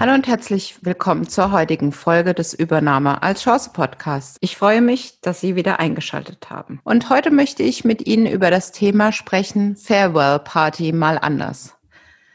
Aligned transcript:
Hallo 0.00 0.14
und 0.14 0.28
herzlich 0.28 0.76
willkommen 0.82 1.28
zur 1.28 1.50
heutigen 1.50 1.90
Folge 1.90 2.32
des 2.32 2.54
Übernahme 2.54 3.20
als 3.24 3.42
Chance 3.42 3.70
Podcasts. 3.72 4.36
Ich 4.40 4.56
freue 4.56 4.80
mich, 4.80 5.20
dass 5.22 5.40
Sie 5.40 5.56
wieder 5.56 5.80
eingeschaltet 5.80 6.50
haben. 6.50 6.80
Und 6.84 7.10
heute 7.10 7.32
möchte 7.32 7.64
ich 7.64 7.84
mit 7.84 8.06
Ihnen 8.06 8.26
über 8.26 8.52
das 8.52 8.70
Thema 8.70 9.10
sprechen, 9.10 9.74
Farewell 9.74 10.38
Party 10.38 10.92
mal 10.92 11.18
anders. 11.18 11.74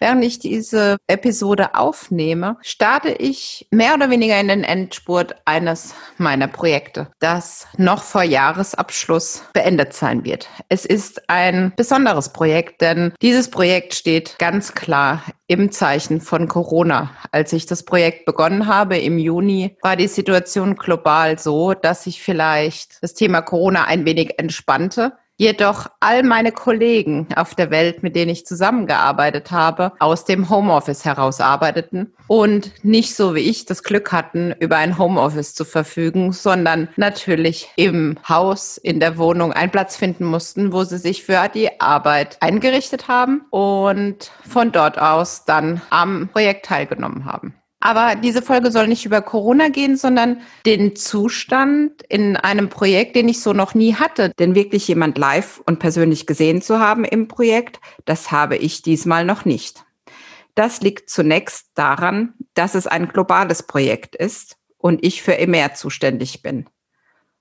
Während 0.00 0.24
ich 0.24 0.38
diese 0.38 0.96
Episode 1.08 1.74
aufnehme, 1.74 2.56
starte 2.62 3.10
ich 3.10 3.68
mehr 3.70 3.94
oder 3.94 4.08
weniger 4.08 4.40
in 4.40 4.48
den 4.48 4.64
Endspurt 4.64 5.36
eines 5.44 5.94
meiner 6.16 6.48
Projekte, 6.48 7.08
das 7.18 7.68
noch 7.76 8.02
vor 8.02 8.22
Jahresabschluss 8.22 9.42
beendet 9.52 9.92
sein 9.92 10.24
wird. 10.24 10.48
Es 10.70 10.86
ist 10.86 11.28
ein 11.28 11.74
besonderes 11.76 12.30
Projekt, 12.30 12.80
denn 12.80 13.12
dieses 13.20 13.50
Projekt 13.50 13.94
steht 13.94 14.38
ganz 14.38 14.74
klar 14.74 15.22
im 15.46 15.70
Zeichen 15.70 16.22
von 16.22 16.48
Corona. 16.48 17.10
Als 17.30 17.52
ich 17.52 17.66
das 17.66 17.82
Projekt 17.82 18.24
begonnen 18.24 18.68
habe 18.68 18.96
im 18.96 19.18
Juni, 19.18 19.76
war 19.82 19.96
die 19.96 20.08
Situation 20.08 20.76
global 20.76 21.38
so, 21.38 21.74
dass 21.74 22.04
sich 22.04 22.22
vielleicht 22.22 23.02
das 23.02 23.12
Thema 23.12 23.42
Corona 23.42 23.84
ein 23.84 24.06
wenig 24.06 24.38
entspannte. 24.38 25.12
Jedoch 25.40 25.86
all 26.00 26.22
meine 26.22 26.52
Kollegen 26.52 27.26
auf 27.34 27.54
der 27.54 27.70
Welt, 27.70 28.02
mit 28.02 28.14
denen 28.14 28.30
ich 28.30 28.44
zusammengearbeitet 28.44 29.50
habe, 29.50 29.92
aus 29.98 30.26
dem 30.26 30.50
Homeoffice 30.50 31.06
heraus 31.06 31.40
arbeiteten 31.40 32.12
und 32.26 32.72
nicht 32.84 33.14
so 33.14 33.34
wie 33.34 33.48
ich 33.48 33.64
das 33.64 33.82
Glück 33.82 34.12
hatten, 34.12 34.52
über 34.60 34.76
ein 34.76 34.98
Homeoffice 34.98 35.54
zu 35.54 35.64
verfügen, 35.64 36.32
sondern 36.32 36.90
natürlich 36.96 37.70
im 37.76 38.18
Haus, 38.28 38.76
in 38.76 39.00
der 39.00 39.16
Wohnung 39.16 39.54
einen 39.54 39.70
Platz 39.70 39.96
finden 39.96 40.26
mussten, 40.26 40.74
wo 40.74 40.84
sie 40.84 40.98
sich 40.98 41.24
für 41.24 41.48
die 41.48 41.80
Arbeit 41.80 42.36
eingerichtet 42.40 43.08
haben 43.08 43.46
und 43.48 44.30
von 44.46 44.72
dort 44.72 44.98
aus 44.98 45.46
dann 45.46 45.80
am 45.88 46.28
Projekt 46.28 46.66
teilgenommen 46.66 47.24
haben. 47.24 47.54
Aber 47.80 48.14
diese 48.14 48.42
Folge 48.42 48.70
soll 48.70 48.88
nicht 48.88 49.06
über 49.06 49.22
Corona 49.22 49.70
gehen, 49.70 49.96
sondern 49.96 50.42
den 50.66 50.96
Zustand 50.96 52.02
in 52.08 52.36
einem 52.36 52.68
Projekt, 52.68 53.16
den 53.16 53.28
ich 53.28 53.40
so 53.40 53.54
noch 53.54 53.74
nie 53.74 53.94
hatte. 53.94 54.32
Denn 54.38 54.54
wirklich 54.54 54.86
jemand 54.86 55.16
live 55.16 55.62
und 55.64 55.78
persönlich 55.78 56.26
gesehen 56.26 56.60
zu 56.60 56.78
haben 56.78 57.04
im 57.04 57.26
Projekt, 57.26 57.80
das 58.04 58.30
habe 58.30 58.58
ich 58.58 58.82
diesmal 58.82 59.24
noch 59.24 59.46
nicht. 59.46 59.84
Das 60.54 60.82
liegt 60.82 61.08
zunächst 61.08 61.70
daran, 61.74 62.34
dass 62.52 62.74
es 62.74 62.86
ein 62.86 63.08
globales 63.08 63.62
Projekt 63.62 64.14
ist 64.14 64.56
und 64.76 65.02
ich 65.02 65.22
für 65.22 65.38
EMER 65.38 65.72
zuständig 65.72 66.42
bin. 66.42 66.68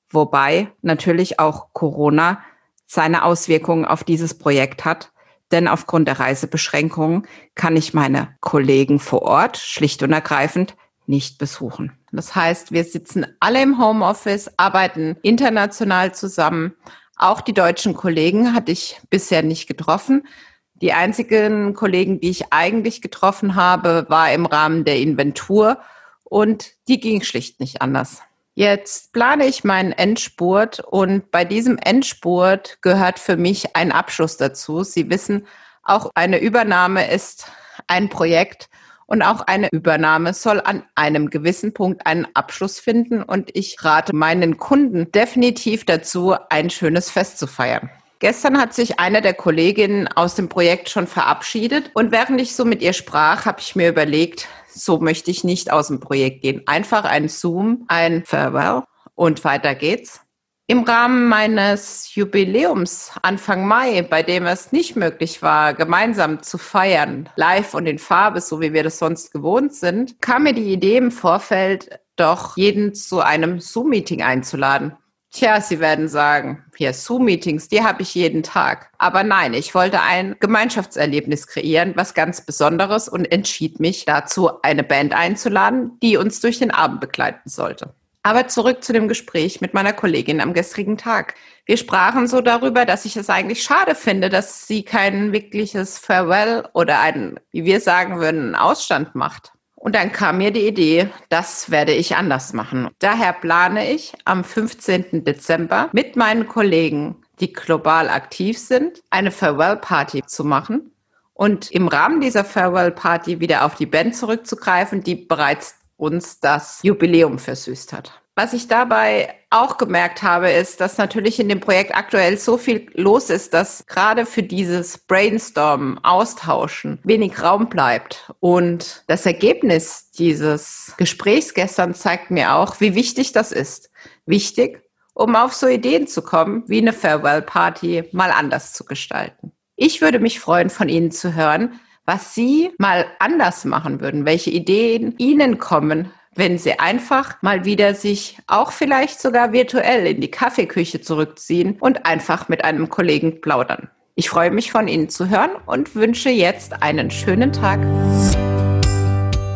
Wobei 0.10 0.72
natürlich 0.82 1.40
auch 1.40 1.74
Corona 1.74 2.42
seine 2.86 3.24
Auswirkungen 3.26 3.84
auf 3.84 4.06
dieses 4.06 4.38
Projekt 4.38 4.86
hat, 4.86 5.12
denn 5.52 5.68
aufgrund 5.68 6.08
der 6.08 6.20
Reisebeschränkungen 6.20 7.28
kann 7.56 7.76
ich 7.76 7.94
meine 7.94 8.36
Kollegen 8.40 9.00
vor 9.00 9.24
Ort 9.24 9.58
schlicht 9.58 10.04
und 10.04 10.12
ergreifend 10.12 10.76
nicht 11.06 11.38
besuchen. 11.40 11.92
Das 12.12 12.36
heißt, 12.36 12.72
wir 12.72 12.84
sitzen 12.84 13.26
alle 13.40 13.62
im 13.62 13.80
Homeoffice, 13.80 14.52
arbeiten 14.58 15.18
international 15.22 16.14
zusammen. 16.14 16.74
Auch 17.18 17.42
die 17.42 17.54
deutschen 17.54 17.96
Kollegen 17.96 18.54
hatte 18.54 18.72
ich 18.72 19.02
bisher 19.10 19.42
nicht 19.42 19.68
getroffen. 19.68 20.28
Die 20.76 20.94
einzigen 20.94 21.74
Kollegen, 21.74 22.20
die 22.20 22.30
ich 22.30 22.54
eigentlich 22.54 23.02
getroffen 23.02 23.56
habe, 23.56 24.06
war 24.08 24.32
im 24.32 24.46
Rahmen 24.46 24.86
der 24.86 24.98
Inventur 24.98 25.80
und 26.24 26.72
die 26.88 27.00
ging 27.00 27.22
schlicht 27.22 27.60
nicht 27.60 27.82
anders. 27.82 28.22
Jetzt 28.56 29.14
plane 29.14 29.46
ich 29.46 29.64
meinen 29.64 29.92
Endspurt 29.92 30.80
und 30.80 31.32
bei 31.32 31.46
diesem 31.46 31.78
Endspurt 31.78 32.82
gehört 32.82 33.20
für 33.20 33.38
mich 33.38 33.76
ein 33.76 33.92
Abschluss 33.92 34.38
dazu. 34.38 34.84
Sie 34.84 35.10
wissen, 35.10 35.48
auch 35.84 36.12
eine 36.16 36.40
Übernahme 36.40 37.10
ist 37.10 37.52
ein 37.88 38.10
Projekt 38.10 38.70
und 39.06 39.24
auch 39.24 39.42
eine 39.42 39.70
Übernahme 39.72 40.34
soll 40.34 40.62
an 40.62 40.84
einem 40.94 41.30
gewissen 41.30 41.74
Punkt 41.74 42.06
einen 42.06 42.28
Abschluss 42.36 42.80
finden 42.80 43.24
und 43.24 43.50
ich 43.56 43.84
rate 43.84 44.16
meinen 44.16 44.58
Kunden 44.58 45.12
definitiv 45.12 45.86
dazu, 45.86 46.36
ein 46.50 46.70
schönes 46.70 47.10
Fest 47.10 47.40
zu 47.40 47.48
feiern. 47.48 47.90
Gestern 48.20 48.60
hat 48.60 48.74
sich 48.74 49.00
eine 49.00 49.22
der 49.22 49.34
Kolleginnen 49.34 50.10
aus 50.10 50.36
dem 50.36 50.50
Projekt 50.50 50.90
schon 50.90 51.08
verabschiedet 51.08 51.92
und 51.94 52.12
während 52.12 52.42
ich 52.42 52.54
so 52.54 52.66
mit 52.66 52.82
ihr 52.82 52.92
sprach, 52.92 53.46
habe 53.46 53.62
ich 53.62 53.78
mir 53.78 53.88
überlegt, 53.88 54.50
so 54.68 55.00
möchte 55.00 55.32
ich 55.32 55.46
nicht 55.46 55.72
aus 55.72 55.88
dem 55.88 56.02
Projekt 56.02 56.42
gehen. 56.42 56.64
Einfach 56.66 57.06
ein 57.06 57.30
Zoom, 57.30 57.86
ein 57.88 58.26
Farewell 58.26 58.84
und 59.16 59.46
weiter 59.46 59.74
geht's. 59.74 60.20
Im 60.68 60.84
Rahmen 60.84 61.30
meines 61.30 62.14
Jubiläums 62.14 63.14
Anfang 63.22 63.66
Mai, 63.66 64.02
bei 64.02 64.22
dem 64.22 64.46
es 64.46 64.74
nicht 64.74 64.98
möglich 64.98 65.42
war, 65.42 65.74
gemeinsam 65.74 66.44
zu 66.44 66.58
feiern, 66.58 67.30
live 67.38 67.74
und 67.74 67.88
in 67.88 68.00
Farbe, 68.00 68.42
so 68.42 68.60
wie 68.60 68.74
wir 68.74 68.84
das 68.84 69.00
sonst 69.00 69.32
gewohnt 69.32 69.74
sind, 69.74 70.22
kam 70.22 70.44
mir 70.44 70.54
die 70.54 70.72
Idee 70.74 70.98
im 70.98 71.12
Vorfeld, 71.12 72.00
doch 72.18 72.58
jeden 72.58 72.94
zu 72.94 73.22
einem 73.22 73.62
Zoom-Meeting 73.62 74.22
einzuladen. 74.22 74.98
Tja, 75.32 75.62
Sie 75.62 75.80
werden 75.80 76.08
sagen, 76.08 76.66
hier 76.76 76.92
Zoom-Meetings, 76.92 77.68
die 77.68 77.84
habe 77.84 78.02
ich 78.02 78.16
jeden 78.16 78.42
Tag. 78.42 78.90
Aber 78.98 79.24
nein, 79.24 79.54
ich 79.54 79.76
wollte 79.76 80.02
ein 80.02 80.36
Gemeinschaftserlebnis 80.40 81.46
kreieren, 81.46 81.94
was 81.96 82.16
ganz 82.16 82.42
Besonderes 82.42 83.08
und 83.08 83.32
entschied 83.32 83.80
mich 83.80 84.06
dazu, 84.06 84.50
eine 84.64 84.84
Band 84.84 85.14
einzuladen, 85.14 86.00
die 86.02 86.18
uns 86.18 86.42
durch 86.42 86.58
den 86.58 86.72
Abend 86.72 87.00
begleiten 87.00 87.48
sollte. 87.48 87.94
Aber 88.24 88.48
zurück 88.48 88.84
zu 88.84 88.92
dem 88.92 89.08
Gespräch 89.08 89.62
mit 89.62 89.74
meiner 89.76 89.94
Kollegin 89.94 90.42
am 90.42 90.54
gestrigen 90.54 90.98
Tag. 90.98 91.36
Wir 91.66 91.78
sprachen 91.78 92.28
so 92.28 92.42
darüber, 92.42 92.86
dass 92.86 93.06
ich 93.06 93.16
es 93.16 93.30
eigentlich 93.30 93.64
schade 93.64 93.94
finde, 93.94 94.30
dass 94.30 94.68
sie 94.68 94.84
kein 94.84 95.32
wirkliches 95.32 96.00
Farewell 96.00 96.68
oder 96.74 97.00
einen, 97.00 97.40
wie 97.52 97.66
wir 97.66 97.80
sagen 97.80 98.20
würden, 98.20 98.56
Ausstand 98.56 99.14
macht. 99.14 99.54
Und 99.80 99.96
dann 99.96 100.12
kam 100.12 100.38
mir 100.38 100.52
die 100.52 100.68
Idee, 100.68 101.10
das 101.30 101.72
werde 101.72 101.94
ich 101.94 102.18
anders 102.18 102.52
machen. 102.52 102.90
Daher 103.00 103.32
plane 103.32 103.92
ich 103.92 104.14
am 104.26 104.44
15. 104.44 105.24
Dezember 105.24 105.90
mit 105.94 106.18
meinen 106.18 106.48
Kollegen, 106.48 107.16
die 107.40 107.54
global 107.54 108.10
aktiv 108.10 108.60
sind, 108.60 109.02
eine 109.10 109.32
Farewell-Party 109.32 110.24
zu 110.26 110.44
machen 110.44 110.92
und 111.34 111.72
im 111.72 111.88
Rahmen 111.88 112.20
dieser 112.20 112.44
Farewell-Party 112.44 113.40
wieder 113.40 113.64
auf 113.64 113.76
die 113.76 113.86
Band 113.86 114.18
zurückzugreifen, 114.18 115.02
die 115.02 115.16
bereits 115.16 115.76
uns 115.96 116.42
das 116.42 116.82
Jubiläum 116.84 117.40
versüßt 117.40 117.94
hat. 117.94 118.22
Was 118.36 118.52
ich 118.52 118.68
dabei 118.68 119.39
auch 119.52 119.78
gemerkt 119.78 120.22
habe, 120.22 120.52
ist, 120.52 120.80
dass 120.80 120.98
natürlich 120.98 121.40
in 121.40 121.50
dem 121.50 121.60
Projekt 121.60 121.96
aktuell 121.96 122.38
so 122.38 122.58
viel 122.58 122.88
los 122.94 123.30
ist, 123.30 123.54
dass 123.54 123.86
gerade 123.88 124.26
für 124.26 124.44
dieses 124.44 124.98
Brainstorm, 125.00 126.00
Austauschen 126.04 127.00
wenig 127.04 127.42
Raum 127.42 127.68
bleibt. 127.68 128.32
Und 128.40 129.04
das 129.08 129.26
Ergebnis 129.26 130.12
dieses 130.12 130.94
Gesprächs 130.98 131.54
gestern 131.54 131.96
zeigt 131.96 132.30
mir 132.30 132.56
auch, 132.56 132.80
wie 132.80 132.94
wichtig 132.94 133.32
das 133.32 133.52
ist. 133.52 133.90
Wichtig, 134.26 134.84
um 135.14 135.36
auf 135.36 135.54
so 135.54 135.68
Ideen 135.68 136.08
zu 136.08 136.22
kommen, 136.22 136.64
wie 136.68 136.80
eine 136.80 136.94
Farewell-Party 136.94 138.10
mal 138.12 138.32
anders 138.32 138.74
zu 138.74 138.86
gestalten. 138.86 139.52
Ich 139.76 140.02
würde 140.02 140.20
mich 140.20 140.40
freuen, 140.40 140.70
von 140.70 140.90
Ihnen 140.90 141.12
zu 141.12 141.34
hören, 141.34 141.80
was 142.06 142.36
Sie 142.36 142.72
mal 142.78 143.06
anders 143.20 143.66
machen 143.66 144.02
würden, 144.02 144.26
welche 144.26 144.50
Ideen 144.50 145.16
Ihnen 145.18 145.58
kommen, 145.58 146.12
wenn 146.36 146.58
Sie 146.58 146.80
einfach 146.80 147.42
mal 147.42 147.66
wieder 147.66 147.96
sich 147.96 148.38
auch 148.48 148.72
vielleicht 148.72 149.22
sogar 149.22 149.52
virtuell 149.52 150.08
in 150.08 150.22
die 150.22 150.32
Kaffeeküche 150.32 151.02
zurückziehen 151.02 151.78
und 151.80 152.06
einfach 152.06 152.50
mit 152.50 152.64
einem 152.64 152.90
Kollegen 152.90 153.42
plaudern. 153.42 153.90
Ich 154.16 154.30
freue 154.30 154.52
mich 154.52 154.72
von 154.72 154.88
Ihnen 154.88 155.10
zu 155.10 155.30
hören 155.30 155.52
und 155.66 155.96
wünsche 155.96 156.30
jetzt 156.30 156.84
einen 156.84 157.10
schönen 157.10 157.54
Tag. 157.54 157.80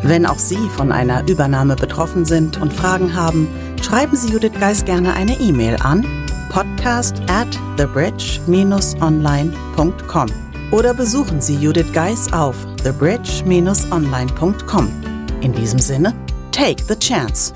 Wenn 0.02 0.26
auch 0.26 0.38
Sie 0.38 0.68
von 0.76 0.92
einer 0.92 1.26
Übernahme 1.28 1.76
betroffen 1.76 2.24
sind 2.24 2.60
und 2.60 2.72
Fragen 2.72 3.14
haben, 3.14 3.48
schreiben 3.82 4.16
Sie 4.16 4.32
Judith 4.32 4.52
Geis 4.58 4.84
gerne 4.84 5.14
eine 5.14 5.38
E-Mail 5.40 5.76
an 5.82 6.24
podcast 6.54 7.20
at 7.28 7.48
thebridge-online.com 7.76 10.28
oder 10.70 10.94
besuchen 10.94 11.40
Sie 11.40 11.56
Judith 11.56 11.92
Geis 11.92 12.32
auf 12.32 12.54
thebridge-online.com. 12.84 14.88
In 15.40 15.52
diesem 15.52 15.80
Sinne, 15.80 16.14
Take 16.54 16.86
the 16.86 16.94
chance. 16.94 17.52